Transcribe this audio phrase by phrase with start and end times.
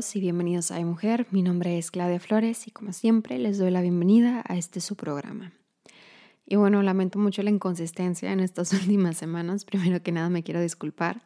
[0.00, 1.26] y bienvenidos a Mujer.
[1.30, 4.96] Mi nombre es Claudia Flores y como siempre les doy la bienvenida a este su
[4.96, 5.52] programa.
[6.46, 9.66] Y bueno, lamento mucho la inconsistencia en estas últimas semanas.
[9.66, 11.22] Primero que nada me quiero disculpar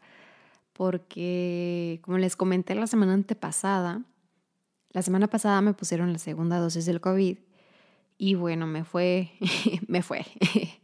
[0.72, 4.02] porque como les comenté la semana antepasada,
[4.90, 7.38] la semana pasada me pusieron la segunda dosis del COVID
[8.18, 9.30] y bueno, me fue,
[9.86, 10.26] me fue.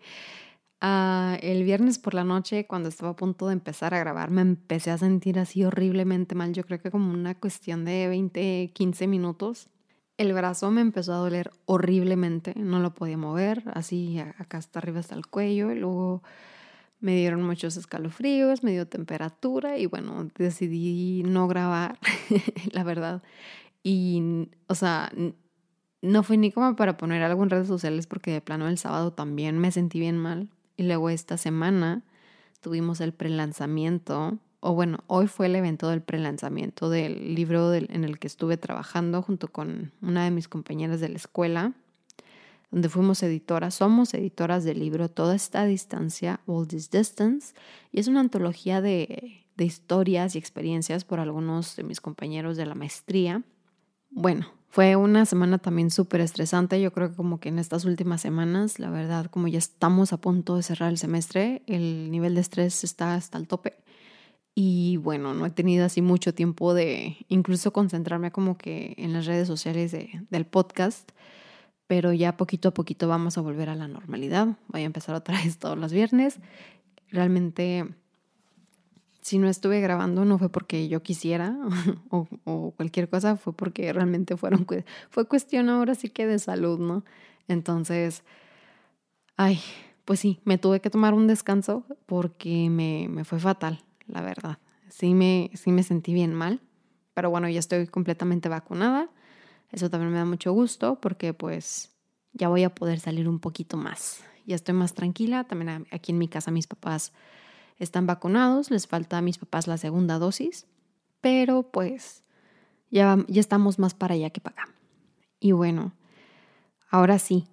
[0.83, 4.41] Ah, el viernes por la noche, cuando estaba a punto de empezar a grabar, me
[4.41, 6.53] empecé a sentir así horriblemente mal.
[6.55, 9.69] Yo creo que como una cuestión de 20, 15 minutos.
[10.17, 15.01] El brazo me empezó a doler horriblemente, no lo podía mover, así acá hasta arriba
[15.01, 15.71] hasta el cuello.
[15.73, 16.23] Y luego
[17.01, 21.99] me dieron muchos escalofríos, me dio temperatura y bueno, decidí no grabar,
[22.73, 23.23] la verdad.
[23.83, 25.13] Y, o sea,
[26.03, 29.13] no fui ni como para poner algo en redes sociales porque de plano el sábado
[29.13, 30.51] también me sentí bien mal.
[30.81, 32.03] Y luego esta semana
[32.63, 38.19] tuvimos el prelanzamiento, o bueno, hoy fue el evento del prelanzamiento del libro en el
[38.19, 41.75] que estuve trabajando junto con una de mis compañeras de la escuela,
[42.71, 47.53] donde fuimos editoras, somos editoras del libro Toda esta distancia, All This Distance,
[47.93, 52.65] y es una antología de, de historias y experiencias por algunos de mis compañeros de
[52.65, 53.43] la maestría.
[54.09, 56.81] Bueno, fue una semana también súper estresante.
[56.81, 60.21] Yo creo que como que en estas últimas semanas, la verdad, como ya estamos a
[60.21, 63.79] punto de cerrar el semestre, el nivel de estrés está hasta el tope.
[64.55, 69.27] Y bueno, no he tenido así mucho tiempo de incluso concentrarme como que en las
[69.27, 71.11] redes sociales de, del podcast,
[71.89, 74.57] pero ya poquito a poquito vamos a volver a la normalidad.
[74.69, 76.39] Voy a empezar otra vez todos los viernes.
[77.09, 77.89] Realmente
[79.21, 81.57] si no estuve grabando no fue porque yo quisiera
[82.11, 84.67] o, cualquier cosa, fue porque realmente fueron,
[85.11, 87.05] fue cuestión ahora sí que de salud, ¿no?
[87.49, 88.23] Entonces,
[89.37, 89.61] ay,
[90.05, 94.59] pues sí, me tuve que tomar un descanso porque me, me fue fatal, la verdad.
[94.89, 96.61] Sí me, sí me sentí bien mal,
[97.15, 99.09] pero bueno, ya estoy completamente vacunada.
[99.71, 101.93] Eso también me da mucho gusto porque pues
[102.33, 104.25] ya voy a poder salir un poquito más.
[104.47, 105.45] Ya estoy más tranquila.
[105.45, 107.13] También aquí en mi casa mis papás
[107.81, 110.67] están vacunados, les falta a mis papás la segunda dosis,
[111.21, 112.23] pero pues
[112.91, 114.73] ya, ya estamos más para allá que para acá.
[115.41, 115.93] Y bueno,
[116.91, 117.49] ahora sí,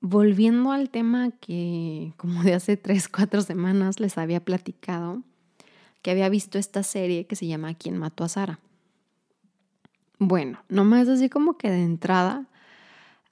[0.00, 5.22] volviendo al tema que como de hace tres, cuatro semanas les había platicado,
[6.00, 8.60] que había visto esta serie que se llama ¿Quién mató a Sara?
[10.18, 12.46] Bueno, nomás así como que de entrada,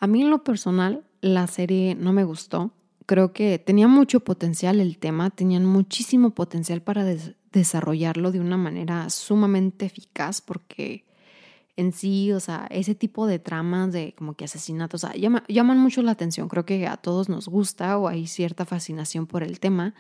[0.00, 2.72] a mí en lo personal la serie no me gustó
[3.06, 7.04] creo que tenía mucho potencial el tema, tenían muchísimo potencial para
[7.53, 11.04] desarrollarlo de una manera sumamente eficaz porque
[11.76, 15.78] en sí, o sea, ese tipo de tramas de como que asesinatos, o sea, llaman
[15.78, 19.59] mucho la atención, creo que a todos nos gusta o hay cierta fascinación por el
[19.59, 19.94] tema,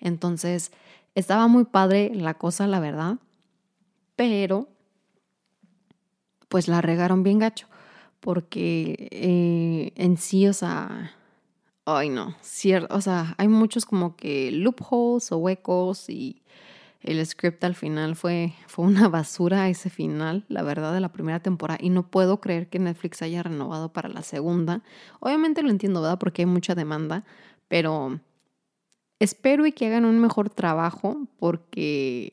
[0.00, 0.70] entonces
[1.14, 3.18] estaba muy padre la cosa, la verdad,
[4.14, 4.68] pero
[6.48, 7.66] pues la regaron bien gacho,
[8.20, 11.12] porque eh, en sí, o sea,
[11.88, 16.42] Ay, no, cierto, o sea, hay muchos como que loopholes o huecos y
[17.00, 21.38] el script al final fue, fue una basura ese final, la verdad, de la primera
[21.38, 21.78] temporada.
[21.80, 24.82] Y no puedo creer que Netflix haya renovado para la segunda.
[25.20, 26.18] Obviamente lo entiendo, ¿verdad?
[26.18, 27.24] Porque hay mucha demanda,
[27.68, 28.18] pero
[29.20, 32.32] espero y que hagan un mejor trabajo porque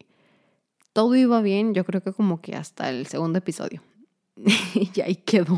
[0.93, 3.83] todo iba bien, yo creo que como que hasta el segundo episodio.
[4.95, 5.57] y ahí quedó,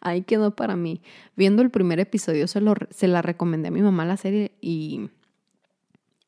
[0.00, 1.02] ahí quedó para mí.
[1.36, 5.10] Viendo el primer episodio se, lo, se la recomendé a mi mamá la serie y,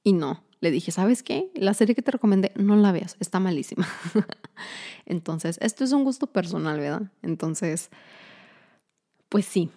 [0.02, 0.42] y no.
[0.60, 1.50] Le dije, ¿sabes qué?
[1.54, 3.86] La serie que te recomendé, no la veas, está malísima.
[5.06, 7.12] Entonces, esto es un gusto personal, ¿verdad?
[7.22, 7.90] Entonces,
[9.28, 9.70] pues sí,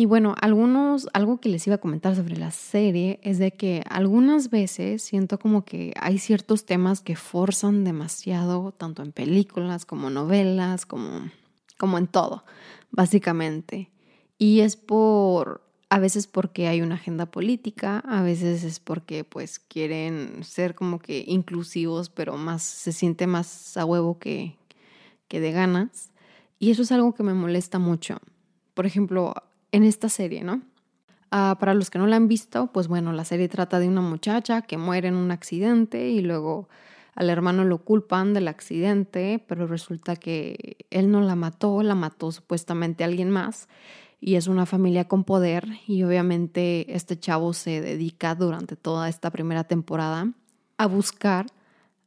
[0.00, 3.82] y bueno, algunos, algo que les iba a comentar sobre la serie es de que
[3.86, 10.08] algunas veces siento como que hay ciertos temas que forzan demasiado, tanto en películas como
[10.08, 11.30] novelas, como,
[11.76, 12.44] como en todo,
[12.90, 13.90] básicamente.
[14.38, 19.58] Y es por, a veces porque hay una agenda política, a veces es porque pues
[19.58, 24.56] quieren ser como que inclusivos, pero más se siente más a huevo que,
[25.28, 26.10] que de ganas.
[26.58, 28.16] Y eso es algo que me molesta mucho.
[28.72, 29.34] Por ejemplo,
[29.72, 30.62] en esta serie, ¿no?
[31.30, 34.00] Ah, para los que no la han visto, pues bueno, la serie trata de una
[34.00, 36.68] muchacha que muere en un accidente y luego
[37.14, 42.32] al hermano lo culpan del accidente, pero resulta que él no la mató, la mató
[42.32, 43.68] supuestamente alguien más
[44.20, 49.30] y es una familia con poder y obviamente este chavo se dedica durante toda esta
[49.30, 50.32] primera temporada
[50.78, 51.46] a buscar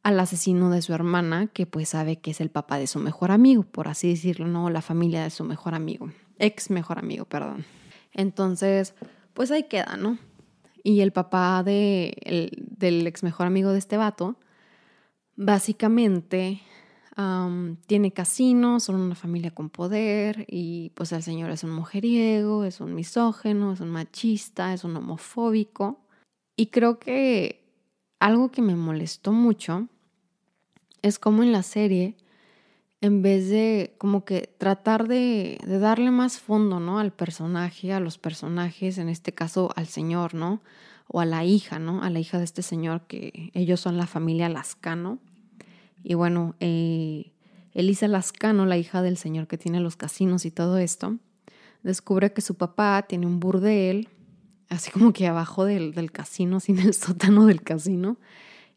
[0.03, 3.31] al asesino de su hermana, que pues sabe que es el papá de su mejor
[3.31, 6.09] amigo, por así decirlo, no la familia de su mejor amigo
[6.39, 7.65] ex mejor amigo, perdón.
[8.13, 8.93] Entonces,
[9.33, 10.17] pues ahí queda, ¿no?
[10.83, 14.35] Y el papá de, el, del ex mejor amigo de este vato,
[15.35, 16.61] básicamente
[17.85, 22.81] tiene casinos, son una familia con poder y pues el señor es un mujeriego, es
[22.81, 25.99] un misógeno, es un machista, es un homofóbico.
[26.55, 27.63] Y creo que
[28.19, 29.87] algo que me molestó mucho
[31.03, 32.15] es como en la serie,
[33.03, 36.99] en vez de como que tratar de, darle más fondo, ¿no?
[36.99, 40.61] Al personaje, a los personajes, en este caso al señor, ¿no?
[41.09, 42.01] O a la hija, ¿no?
[42.01, 45.19] A la hija de este señor que ellos son la familia Lascano
[46.01, 47.33] y bueno, eh,
[47.73, 51.17] Elisa Lascano, la hija del señor que tiene los casinos y todo esto,
[51.83, 54.07] descubre que su papá tiene un burdel,
[54.69, 58.17] así como que abajo del, del casino, sin el sótano del casino,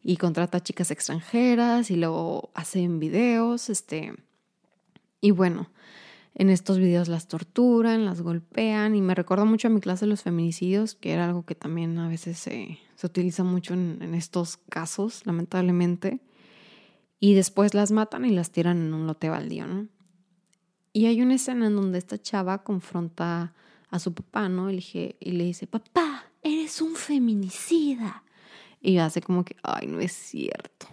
[0.08, 4.14] y contrata chicas extranjeras y luego hacen videos, este,
[5.20, 5.68] y bueno,
[6.36, 10.10] en estos videos las torturan, las golpean y me recuerda mucho a mi clase de
[10.10, 14.14] los feminicidios, que era algo que también a veces se, se utiliza mucho en, en,
[14.14, 16.20] estos casos, lamentablemente
[17.18, 19.88] y después las matan y las tiran en un lote baldío, ¿no?
[20.92, 23.54] Y hay una escena en donde esta chava confronta
[23.90, 24.70] a su papá, ¿no?
[24.70, 28.22] Y le, y le dice, papá, eres un feminicida.
[28.86, 30.86] Y hace como que, ay, no es cierto.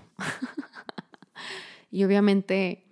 [1.92, 2.88] y obviamente,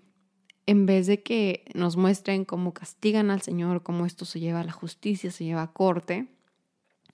[0.68, 4.63] en vez de que nos muestren cómo castigan al Señor, cómo esto se lleva a
[4.63, 6.27] la justicia, se lleva a corte,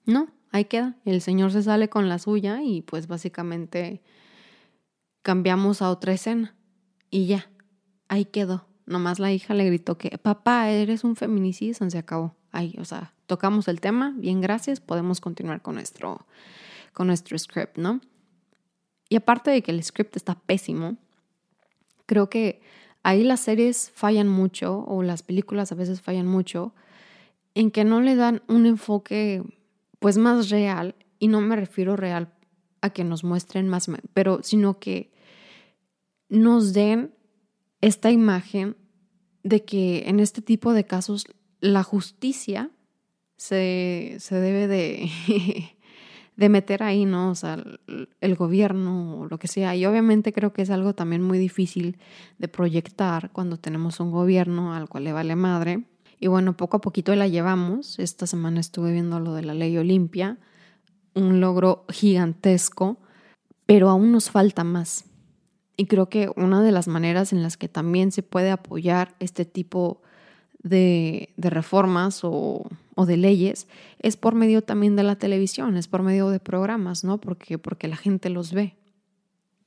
[0.04, 0.98] no, ahí queda.
[1.06, 4.02] El Señor se sale con la suya y pues básicamente
[5.22, 6.58] cambiamos a otra escena
[7.10, 7.50] y ya,
[8.10, 8.68] ahí quedó.
[8.86, 12.36] Nomás la hija le gritó que, papá, eres un feminicida, se acabó.
[12.52, 16.28] Ahí, o sea, tocamos el tema, bien, gracias, podemos continuar con nuestro,
[16.98, 18.02] con nuestro script, ¿no?
[19.08, 20.98] Y aparte de que el script está pésimo,
[22.08, 22.60] creo que
[23.04, 26.74] ahí las series fallan mucho, o las películas a veces fallan mucho,
[27.54, 29.44] en que no le dan un enfoque
[30.00, 32.34] pues más real, y no me refiero real
[32.82, 35.12] a que nos muestren más, pero sino que
[36.30, 37.14] nos den
[37.80, 38.76] esta imagen
[39.44, 41.28] de que en este tipo de casos
[41.60, 42.72] la justicia
[43.36, 45.12] se, debe de,
[46.38, 47.32] de, meter ahí, ¿no?
[47.32, 47.58] O sea,
[48.22, 49.76] el, gobierno o lo que sea.
[49.76, 51.98] Y obviamente creo que es algo también muy difícil
[52.38, 55.86] de proyectar cuando tenemos un gobierno al cual le vale madre.
[56.20, 58.00] Y bueno, poco a poquito la llevamos.
[58.00, 60.38] Esta semana estuve viendo lo de la ley Olimpia,
[61.14, 63.00] un logro gigantesco,
[63.66, 65.06] pero aún nos falta más.
[65.76, 69.46] Y creo que una de las maneras en las que también se puede apoyar este
[69.46, 70.08] tipo de,
[70.64, 72.68] reformas o,
[73.06, 73.68] de leyes
[74.00, 77.20] es por medio también de la televisión, es por medio de programas, ¿no?
[77.20, 78.76] Porque, porque la gente los ve.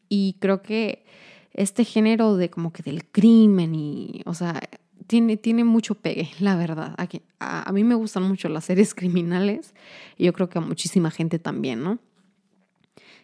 [0.08, 1.04] Y creo que
[1.52, 4.60] este género de como que del crimen y, o sea,
[5.06, 6.96] tiene, tiene mucho pegue, la verdad.
[7.38, 9.74] A, a, mí me gustan mucho las series criminales
[10.16, 11.98] y yo creo que a muchísima gente también, ¿no?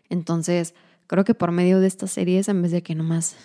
[0.08, 0.74] Entonces,
[1.06, 3.36] Creo que por medio de estas series, en vez de que nomás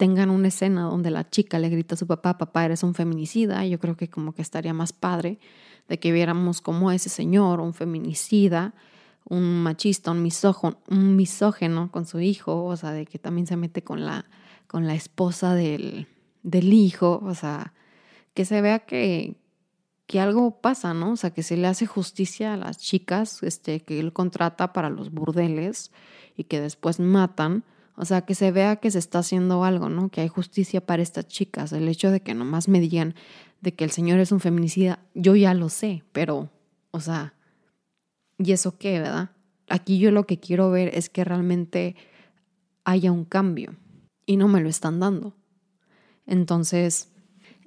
[0.00, 3.66] tengan una escena donde la chica le grita a su papá, papá, eres un feminicida,
[3.66, 5.38] yo creo que como que estaría más padre
[5.90, 8.72] de que viéramos como ese señor, un feminicida,
[9.28, 13.58] un machista, un misógeno, un misógeno con su hijo, o sea, de que también se
[13.58, 14.24] mete con la,
[14.66, 16.06] con la esposa del,
[16.42, 17.74] del hijo, o sea,
[18.32, 19.36] que se vea que,
[20.06, 21.12] que algo pasa, ¿no?
[21.12, 24.88] O sea, que se le hace justicia a las chicas este, que él contrata para
[24.88, 25.92] los burdeles
[26.38, 27.64] y que después matan.
[27.96, 30.08] O sea, que se vea que se está haciendo algo, ¿no?
[30.08, 31.72] Que hay justicia para estas chicas.
[31.72, 33.14] El hecho de que nomás me digan
[33.60, 36.50] de que el señor es un feminicida, yo ya lo sé, pero,
[36.90, 37.34] o sea,
[38.38, 39.30] ¿y eso qué, verdad?
[39.68, 41.96] Aquí yo lo que quiero ver es que realmente
[42.84, 43.76] haya un cambio
[44.26, 45.34] y no me lo están dando.
[46.26, 47.12] Entonces,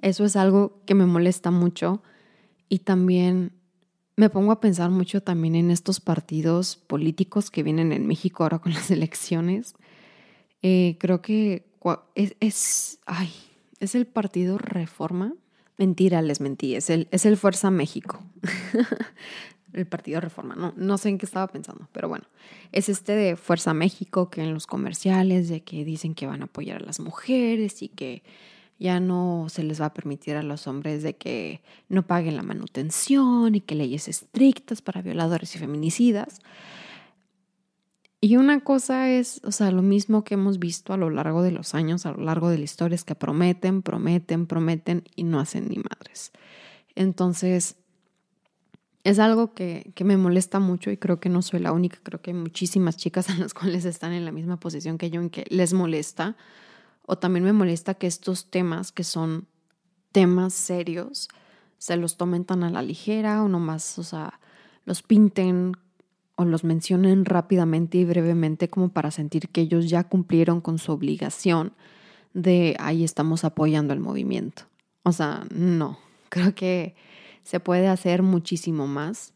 [0.02, 2.02] eso es algo que me molesta mucho
[2.68, 3.52] y también
[4.16, 8.58] me pongo a pensar mucho también en estos partidos políticos que vienen en México ahora
[8.58, 9.74] con las elecciones.
[10.66, 11.66] Eh, creo que
[12.14, 13.30] es, es, ay,
[13.80, 15.34] es el partido Reforma.
[15.76, 18.22] Mentira, les mentí, es el, es el Fuerza México.
[19.74, 22.24] el partido Reforma, no, no sé en qué estaba pensando, pero bueno,
[22.72, 26.46] es este de Fuerza México que en los comerciales de que dicen que van a
[26.46, 28.22] apoyar a las mujeres y que
[28.78, 32.42] ya no se les va a permitir a los hombres de que no paguen la
[32.42, 36.40] manutención y que leyes estrictas para violadores y feminicidas.
[38.24, 41.50] Y una cosa es, o sea, lo mismo que hemos visto a lo largo de
[41.50, 45.40] los años, a lo largo de la historia, es que prometen, prometen, prometen y no
[45.40, 46.32] hacen ni madres.
[46.94, 47.76] Entonces,
[49.02, 52.22] es algo que, que, me molesta mucho y creo que no soy la única, creo
[52.22, 55.28] que hay muchísimas chicas a las cuales están en la misma posición que yo en
[55.28, 56.34] que les molesta
[57.04, 59.48] o también me molesta que estos temas, que son
[60.12, 61.28] temas serios,
[61.76, 64.40] se los tomen tan a la ligera o nomás, o sea,
[64.86, 65.74] los pinten
[66.36, 70.92] o los mencionen rápidamente y brevemente como para sentir que ellos ya cumplieron con su
[70.92, 71.72] obligación
[72.34, 74.64] de ahí estamos apoyando el movimiento.
[75.04, 75.98] O sea, no,
[76.28, 76.94] creo que
[77.42, 79.32] se puede hacer muchísimo más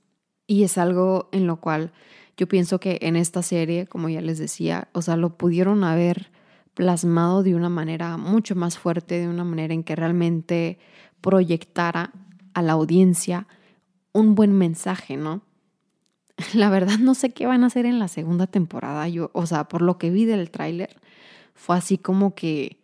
[0.46, 1.92] y es algo en lo cual
[2.36, 6.30] yo pienso que en esta serie, como ya les decía, o sea, lo pudieron haber
[6.74, 10.78] plasmado de una manera mucho más fuerte, de una manera en que realmente
[11.20, 12.12] proyectara
[12.54, 13.48] a la audiencia
[14.12, 15.42] un buen mensaje, ¿no?
[16.54, 19.08] La verdad no sé qué van a hacer en la segunda temporada.
[19.08, 21.00] Yo, o sea, por lo que vi del tráiler,
[21.54, 22.78] fue así como que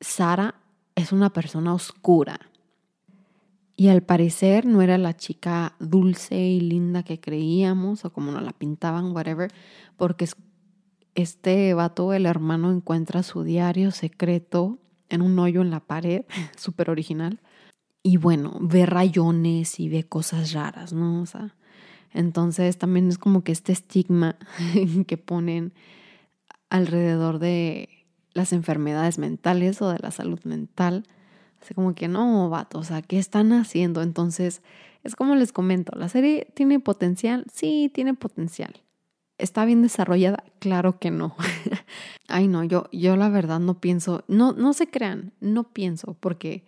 [0.00, 0.54] Sara
[0.94, 2.40] es una persona oscura.
[3.76, 8.42] Y al parecer no era la chica dulce y linda que creíamos, o como nos
[8.42, 9.50] la pintaban, whatever,
[9.96, 10.28] porque
[11.14, 16.24] este vato, el hermano, encuentra su diario secreto en un hoyo en la pared,
[16.56, 17.40] súper original.
[18.02, 21.22] Y bueno, ve rayones y ve cosas raras, ¿no?
[21.22, 21.54] O sea,
[22.12, 24.36] entonces también es como que este estigma
[25.06, 25.72] que ponen
[26.68, 27.88] alrededor de
[28.32, 31.06] las enfermedades mentales o de la salud mental.
[31.60, 34.02] Así como que no, vato, o sea, ¿qué están haciendo?
[34.02, 34.62] Entonces,
[35.02, 37.44] es como les comento, ¿la serie tiene potencial?
[37.52, 38.82] Sí, tiene potencial.
[39.36, 40.44] ¿Está bien desarrollada?
[40.58, 41.34] Claro que no.
[42.28, 46.64] Ay, no, yo, yo la verdad no pienso, no, no se crean, no pienso, porque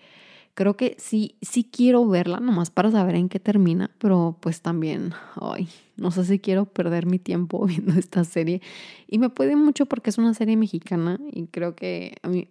[0.55, 5.13] creo que sí, sí quiero verla, nomás para saber en qué termina, pero pues también,
[5.41, 8.61] ay, no sé si quiero perder mi tiempo viendo esta serie.
[9.07, 12.49] Y me puede mucho porque es una serie mexicana y creo que a mí,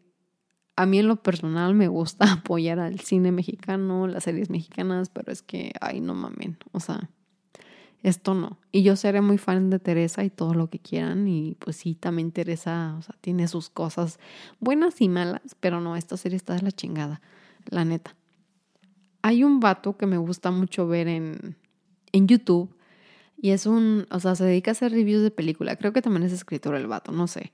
[0.75, 5.31] a mí en lo personal me gusta apoyar al cine mexicano, las series mexicanas, pero
[5.31, 7.09] es que, ay, no mamen, o sea,
[8.01, 8.57] esto no.
[8.71, 11.93] Y yo seré muy fan de Teresa y todo lo que quieran y pues sí,
[11.93, 14.17] también Teresa, o sea, tiene sus cosas
[14.59, 17.21] buenas y malas, pero no, esta serie está de la chingada
[17.69, 18.15] la neta.
[19.21, 21.55] Hay un vato que me gusta mucho ver en,
[22.11, 22.73] en YouTube
[23.41, 25.75] y es un, o sea, se dedica a hacer reviews de película.
[25.75, 27.51] Creo que también es escritor el vato, no sé.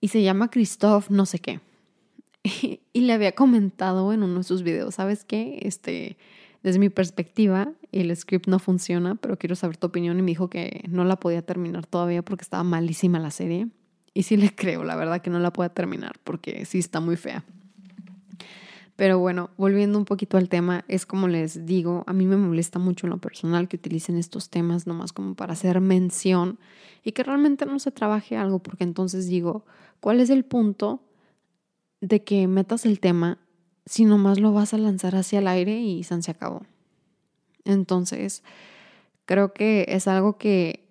[0.00, 1.60] Y se llama Christoph no sé qué.
[2.92, 5.60] Y, le había comentado en uno de sus videos, ¿sabes qué?
[5.62, 6.16] Este,
[6.64, 10.50] desde mi perspectiva, el script no funciona, pero quiero saber tu opinión y me dijo
[10.50, 13.68] que no la podía terminar todavía porque estaba malísima la serie.
[14.14, 17.16] Y sí le creo, la verdad, que no la pueda terminar porque sí está muy
[17.16, 17.44] fea.
[18.98, 22.80] Pero bueno, volviendo un poquito al tema, es como les digo, a mí me molesta
[22.80, 26.58] mucho en lo personal que utilicen estos temas nomás como para hacer mención
[27.04, 29.64] y que realmente no se trabaje algo, porque entonces digo,
[30.00, 31.00] ¿cuál es el punto
[32.00, 33.38] de que metas el tema
[33.86, 36.66] si nomás lo vas a lanzar hacia el aire y se acabó?
[37.64, 38.42] Entonces,
[39.26, 40.87] creo que es algo que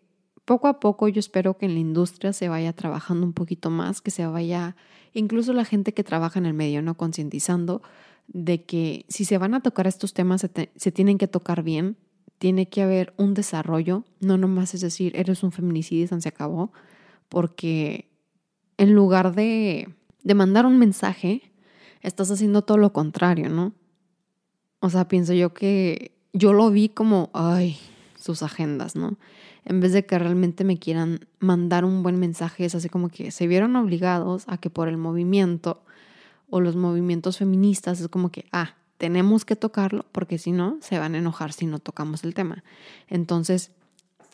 [0.47, 3.99] poco a poco yo espero que en la industria se vaya trabajando un poquito más,
[3.99, 4.77] que se vaya
[5.11, 6.95] incluso la gente que trabaja en el medio, ¿no?
[6.95, 7.81] Concientizando
[8.27, 11.97] de que si se van a tocar estos temas, se, tienen que tocar bien,
[12.37, 16.71] tiene que haber un desarrollo, no nomás es decir, eres un feminicida y se acabó,
[17.27, 18.09] porque
[18.77, 21.51] en lugar de, de mandar un mensaje,
[22.01, 23.73] estás haciendo todo lo contrario, ¿no?
[24.79, 27.77] O sea, pienso yo que yo lo vi como, ay,
[28.17, 29.17] sus agendas, ¿no?
[29.67, 33.31] En vez de que realmente me quieran mandar un buen mensaje, es así como que
[33.31, 35.83] se vieron obligados a que por el movimiento
[36.50, 40.97] o los movimientos feministas es como que, ah, tenemos que tocarlo porque si no, se
[41.00, 42.63] van a enojar si no tocamos el tema.
[43.09, 43.71] Entonces,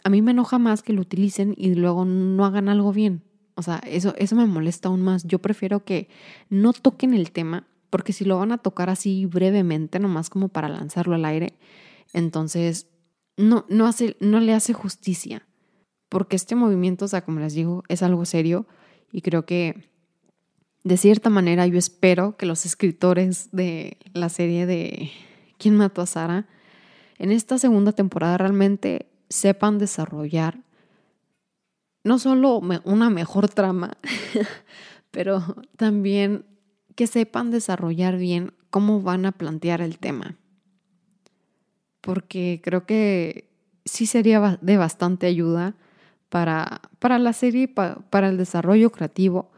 [0.03, 3.23] a mí me enoja más que lo utilicen y luego no hagan algo bien.
[3.55, 5.23] O sea, eso, eso me molesta aún más.
[5.23, 6.09] Yo prefiero que
[6.51, 10.69] no toquen el tema porque si lo van a tocar así brevemente, nomás como para
[10.69, 11.53] lanzarlo al aire,
[12.13, 12.85] entonces
[13.37, 15.47] no, no, hace, no le hace justicia,
[16.09, 18.67] porque este movimiento, o sea, como les digo, es algo serio
[19.11, 19.89] y creo que
[20.83, 25.11] de cierta manera yo espero que los escritores de la serie de
[25.57, 26.47] ¿Quién mató a Sara?
[27.17, 30.59] en esta segunda temporada realmente sepan desarrollar
[32.03, 33.97] no solo una mejor trama,
[35.11, 35.41] pero
[35.77, 36.45] también
[36.95, 40.37] que sepan desarrollar bien cómo van a plantear el tema
[42.03, 43.49] porque creo que
[43.85, 45.73] sí sería de bastante ayuda
[46.27, 49.51] para, para la serie, para el desarrollo creativo,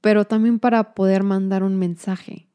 [0.00, 2.46] pero también para poder mandar un mensaje,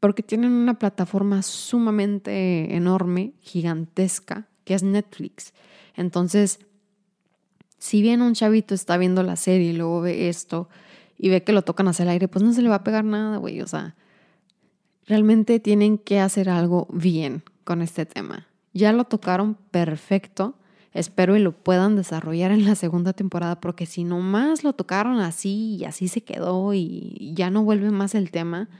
[0.00, 5.52] porque tienen una plataforma sumamente enorme, gigantesca, que es Netflix.
[5.94, 6.60] Entonces,
[7.76, 10.70] si bien un chavito está viendo la serie y luego ve esto
[11.18, 13.04] y ve que lo tocan hacia el aire, pues no se le va a pegar
[13.04, 13.60] nada, güey.
[13.60, 13.94] O sea,
[15.06, 18.46] realmente tienen que hacer algo bien, con este tema.
[18.72, 20.54] Ya lo tocaron perfecto.
[20.94, 25.76] Espero y lo puedan desarrollar en la segunda temporada, porque si nomás lo tocaron así
[25.76, 28.70] y así se quedó y ya no vuelve más el tema,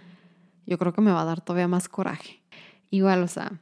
[0.64, 2.40] yo creo que me va a dar todavía más coraje.
[2.88, 3.61] Igual, o sea,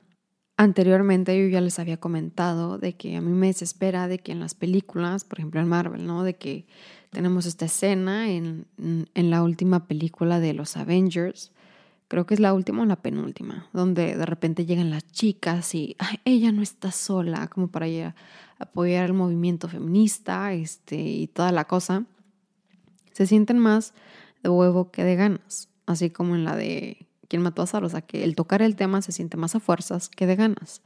[0.57, 4.39] anteriormente yo ya les había comentado de que a mí me desespera de que en
[4.39, 6.23] las películas, por ejemplo en Marvel, ¿no?
[6.23, 6.69] De que
[7.11, 11.51] tenemos esta escena en, en la última película de los Avengers,
[12.09, 15.97] creo que es la última o la penúltima, donde de repente llegan las chicas y
[16.25, 18.15] ella no está sola, como para ir
[18.59, 22.05] apoyar el movimiento feminista este, y toda la cosa.
[23.13, 23.93] Se sienten más
[24.43, 27.91] de huevo que de ganas, así como en la de quien mató a Sara, o
[27.91, 30.83] sea que el tocar el tema se siente más a fuerzas que de ganas.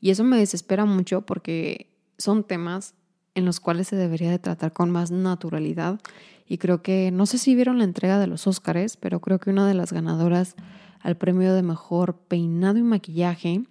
[0.00, 2.94] Y eso me desespera mucho porque son temas
[3.34, 6.00] en los cuales se debería de tratar con más naturalidad
[6.46, 9.50] y creo que, no sé si vieron la entrega de los Óscares, pero creo que
[9.50, 10.56] una de las ganadoras
[11.00, 13.64] al premio de mejor peinado y maquillaje,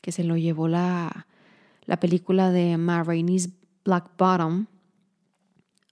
[0.00, 1.26] que se lo llevó la,
[1.86, 3.50] la película de Ma Rainey's
[3.84, 4.66] Black Bottom,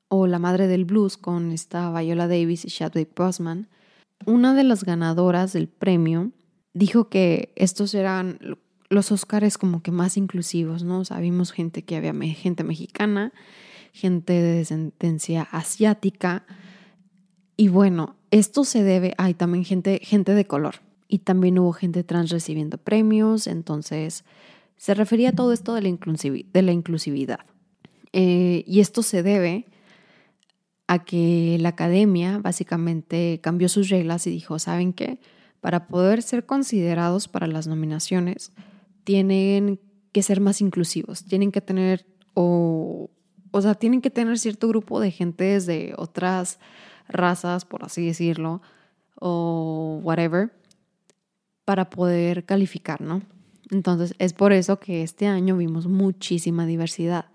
[0.08, 3.68] o La Madre del Blues con esta Viola Davis y Chadwick Boseman,
[4.26, 6.32] una de las ganadoras del premio
[6.74, 8.38] dijo que estos eran
[8.90, 11.00] los Óscares como que más inclusivos, ¿no?
[11.00, 13.32] O gente que había gente mexicana,
[13.92, 16.44] gente de descendencia asiática.
[17.56, 20.76] Y bueno, esto se debe, hay también gente, gente de color.
[21.06, 23.46] Y también hubo gente trans recibiendo premios.
[23.46, 24.24] Entonces,
[24.76, 27.40] se refería a todo esto de la, de la inclusividad.
[28.12, 29.66] Eh, y esto se debe
[30.86, 35.20] a que la academia básicamente cambió sus reglas y dijo, ¿saben qué?
[35.60, 38.52] Para poder ser considerados para las nominaciones,
[39.04, 39.80] tienen
[40.12, 42.04] que ser más inclusivos, tienen que tener
[43.52, 46.58] o sea, tienen que tener cierto grupo de gente de otras
[47.08, 48.62] razas, por así decirlo,
[49.20, 50.52] o whatever,
[51.64, 53.22] para poder calificar, ¿no?
[53.70, 57.26] Entonces, es por eso que este año vimos muchísima diversidad.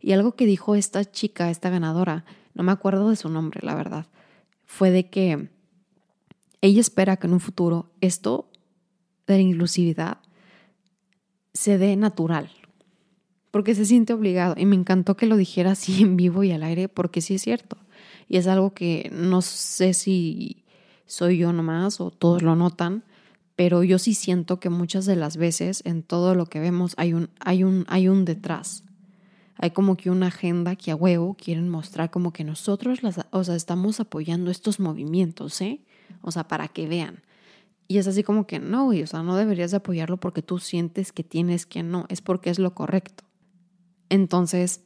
[0.00, 3.74] Y algo que dijo esta chica, esta ganadora, no me acuerdo de su nombre, la
[3.74, 4.06] verdad,
[4.64, 5.50] fue de que
[6.60, 8.50] ella espera que en un futuro esto
[9.26, 10.18] de la inclusividad
[11.52, 12.50] se dé natural,
[13.56, 14.54] porque se siente obligado.
[14.58, 17.40] Y me encantó que lo dijera así en vivo y al aire, porque sí es
[17.40, 17.78] cierto.
[18.28, 20.62] Y es algo que no sé si
[21.06, 23.02] soy yo nomás o todos lo notan,
[23.54, 27.14] pero yo sí siento que muchas de las veces en todo lo que vemos hay
[27.14, 28.84] un, hay un, hay un detrás.
[29.56, 33.42] Hay como que una agenda que a huevo quieren mostrar como que nosotros las, o
[33.42, 35.80] sea, estamos apoyando estos movimientos, ¿eh?
[36.20, 37.22] O sea, para que vean.
[37.88, 41.10] Y es así como que no, o sea, no deberías de apoyarlo porque tú sientes
[41.10, 43.25] que tienes que no, es porque es lo correcto.
[44.08, 44.80] Entonces,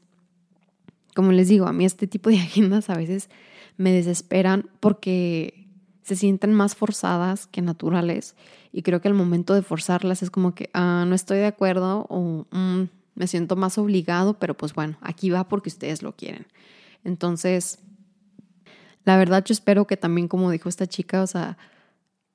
[1.15, 3.29] como les digo, a mí este tipo de agendas a veces
[3.77, 5.69] me desesperan porque
[6.03, 8.35] se sienten más forzadas que naturales
[8.73, 12.07] y creo que el momento de forzarlas es como que ah, no estoy de acuerdo
[12.09, 16.47] o mm, me siento más obligado, pero pues bueno, aquí va porque ustedes lo quieren.
[17.05, 17.79] Entonces,
[19.05, 21.59] la verdad yo espero que también como dijo esta chica, o sea,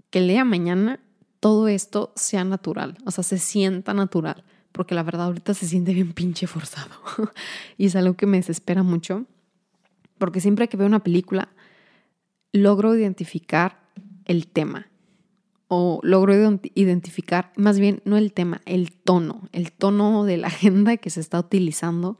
[0.10, 1.00] que el día mañana
[1.40, 4.44] todo esto sea natural, o sea, se sienta natural
[4.76, 6.92] porque la verdad ahorita se siente bien pinche forzado.
[7.78, 9.26] y es algo que me desespera mucho,
[10.18, 11.50] porque siempre que veo una película,
[12.52, 13.90] logro identificar
[14.26, 14.88] el tema.
[15.68, 16.34] O logro
[16.76, 21.22] identificar, más bien, no el tema, el tono, el tono de la agenda que se
[21.22, 22.20] está utilizando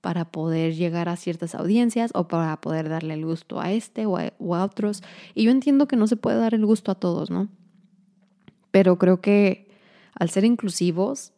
[0.00, 4.16] para poder llegar a ciertas audiencias o para poder darle el gusto a este o
[4.16, 5.02] a, o a otros.
[5.34, 7.48] Y yo entiendo que no se puede dar el gusto a todos, ¿no?
[8.70, 9.68] Pero creo que
[10.14, 11.32] al ser inclusivos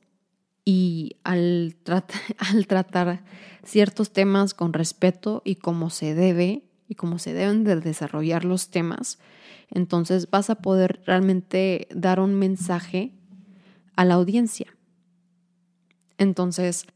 [0.64, 1.76] y al,
[2.38, 3.24] al tratar
[3.64, 8.70] ciertos temas con respeto y como se debe y como se deben de desarrollar los
[8.70, 9.18] temas,
[9.70, 13.12] entonces vas a poder realmente dar un mensaje
[13.96, 14.76] a la audiencia.
[16.18, 16.86] Entonces,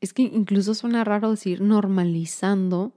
[0.00, 2.94] es que incluso suena raro decir normalizando,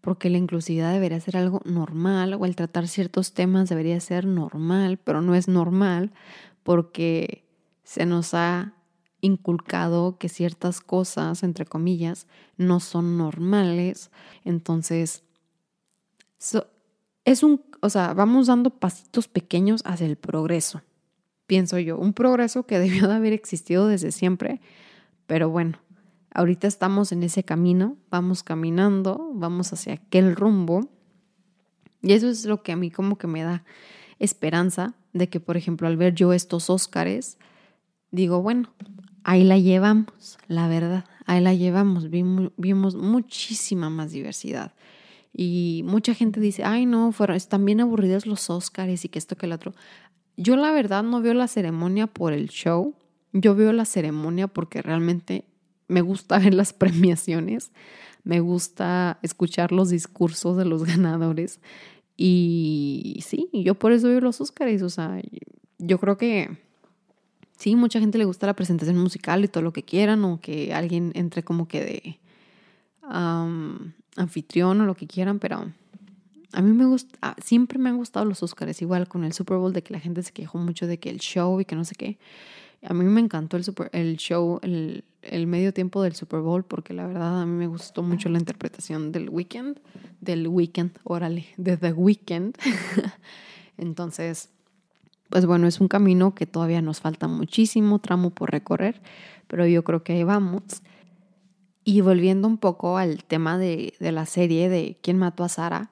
[0.00, 4.98] porque la inclusividad debería ser algo normal o el tratar ciertos temas debería ser normal,
[4.98, 6.12] pero no es normal
[6.62, 7.44] porque
[7.84, 8.74] se nos ha
[9.24, 14.10] inculcado que ciertas cosas, entre comillas, no son normales.
[14.44, 15.24] Entonces,
[17.24, 20.82] es un, o sea, vamos dando pasitos pequeños hacia el progreso,
[21.46, 21.98] pienso yo.
[21.98, 24.60] Un progreso que debió de haber existido desde siempre,
[25.26, 25.78] pero bueno,
[26.34, 30.90] ahorita estamos en ese camino, vamos caminando, vamos hacia aquel rumbo.
[32.02, 33.64] Y eso es lo que a mí como que me da
[34.18, 37.38] esperanza de que, por ejemplo, al ver yo estos Óscares,
[38.10, 38.68] digo, bueno,
[39.24, 44.72] ahí la llevamos, la verdad, ahí la llevamos, vimos, muchísima más diversidad.
[45.32, 49.36] Y mucha gente dice, ay no, fueron, están bien aburridos los Óscares y que esto
[49.36, 49.74] que el otro.
[50.36, 52.94] Yo la verdad no veo la ceremonia por el show,
[53.32, 55.44] yo veo la ceremonia porque realmente
[55.88, 57.72] me gusta ver las premiaciones,
[58.22, 61.60] me gusta escuchar los discursos de los ganadores
[62.16, 65.20] y sí, yo por eso veo los Óscares, o sea,
[65.78, 66.63] yo creo que
[67.56, 70.74] sí, mucha gente le gusta la presentación musical y todo lo que quieran, o que
[70.74, 72.20] alguien entre como que de
[74.16, 75.70] anfitrión o lo que quieran, pero
[76.52, 79.58] a mí me gusta, ah, siempre me han gustado los Oscars, igual con el Super
[79.58, 81.84] Bowl, de que la gente se quejó mucho de que el show y que no
[81.84, 82.18] sé qué.
[82.82, 86.64] A mí me encantó el, super, el show, el, el medio tiempo del Super Bowl,
[86.64, 89.80] porque la verdad a mí me gustó mucho la interpretación del weekend,
[90.20, 92.56] del weekend, órale, de The Weekend.
[93.76, 94.50] Entonces,
[95.30, 99.00] pues bueno, es un camino que todavía nos falta muchísimo tramo por recorrer,
[99.46, 100.62] pero yo creo que ahí vamos.
[101.84, 105.90] Y volviendo un poco al tema de, de la serie de quién mató a Sara,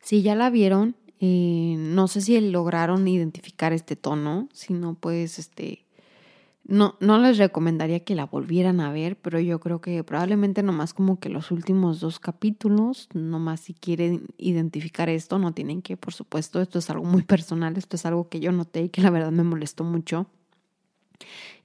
[0.00, 5.38] si ya la vieron, eh, no sé si lograron identificar este tono, si no, pues
[5.38, 5.86] este,
[6.64, 10.94] no, no les recomendaría que la volvieran a ver, pero yo creo que probablemente nomás
[10.94, 16.14] como que los últimos dos capítulos, nomás si quieren identificar esto, no tienen que, por
[16.14, 19.10] supuesto, esto es algo muy personal, esto es algo que yo noté y que la
[19.10, 20.28] verdad me molestó mucho.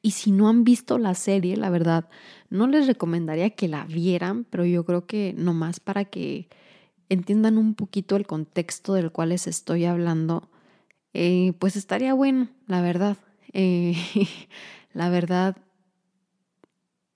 [0.01, 2.09] Y si no han visto la serie, la verdad,
[2.49, 6.47] no les recomendaría que la vieran, pero yo creo que nomás para que
[7.09, 10.49] entiendan un poquito el contexto del cual les estoy hablando,
[11.13, 13.17] eh, pues estaría bueno, la verdad.
[13.53, 13.95] Eh,
[14.97, 15.55] la verdad,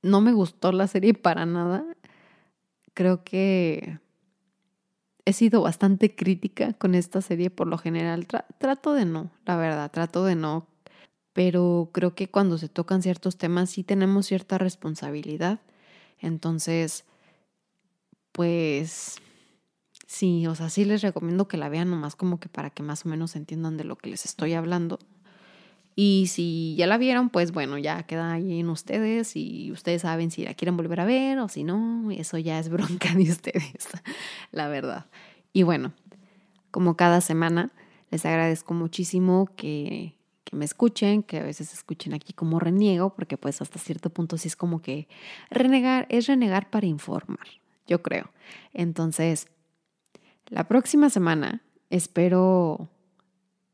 [0.04, 1.84] no me gustó la serie para nada.
[2.94, 3.98] Creo que
[5.26, 8.28] he sido bastante crítica con esta serie por lo general.
[8.60, 10.68] trato de no, la verdad, trato de no.
[11.34, 15.60] Pero creo que cuando se tocan ciertos temas sí tenemos cierta responsabilidad.
[16.20, 17.06] Entonces,
[18.32, 19.20] pues
[20.12, 23.06] Sí, o sea, sí les recomiendo que la vean nomás como que para que más
[23.06, 25.00] o menos entiendan de lo que les estoy hablando.
[25.96, 30.32] Y si ya la vieron, pues bueno, ya queda ahí en ustedes y ustedes saben
[30.32, 33.90] si la quieren volver a ver o si no, eso ya es bronca de ustedes,
[34.52, 35.06] la verdad.
[35.54, 35.94] Y bueno,
[36.72, 37.72] como cada semana,
[38.10, 43.38] les agradezco muchísimo que, que me escuchen, que a veces escuchen aquí como reniego, porque
[43.38, 45.08] pues hasta cierto punto sí es como que
[45.50, 47.48] renegar es renegar para informar,
[47.88, 48.32] yo creo.
[48.74, 49.48] Entonces,
[50.48, 52.90] la próxima semana espero,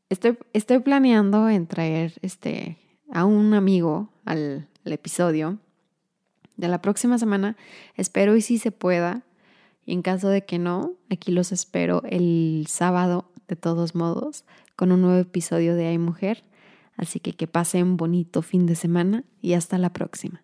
[0.08, 2.78] estoy, planeando en traer este,
[3.10, 5.58] a un amigo al, episodio
[6.56, 7.56] de la próxima semana.
[7.94, 9.22] Espero y si se pueda.
[9.84, 14.44] Y en caso de que no, aquí los espero el sábado de todos modos
[14.76, 16.44] con un nuevo episodio de Hay Mujer.
[16.96, 20.42] Así que que pasen un bonito fin de semana y hasta la próxima.